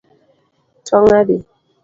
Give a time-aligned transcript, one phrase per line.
[0.87, 1.37] Tong adi?